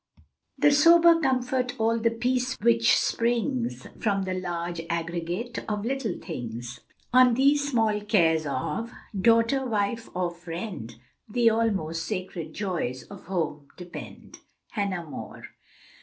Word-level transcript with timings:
"The 0.57 0.71
sober 0.71 1.19
comfort, 1.19 1.75
all 1.79 1.99
the 1.99 2.09
peace 2.09 2.55
which 2.59 2.97
springs 2.97 3.85
From 3.99 4.23
the 4.23 4.33
large 4.33 4.81
aggregate 4.89 5.63
of 5.69 5.85
little 5.85 6.17
things, 6.17 6.79
On 7.13 7.35
these 7.35 7.69
small 7.69 8.01
cares 8.05 8.47
of 8.47 8.91
daughter 9.15 9.63
wife 9.67 10.09
or 10.15 10.31
friend, 10.31 10.95
The 11.29 11.51
almost 11.51 12.03
sacred 12.03 12.51
joys 12.55 13.03
of 13.11 13.27
home 13.27 13.67
depend." 13.77 14.39
Hannah 14.71 15.03
More. 15.05 15.43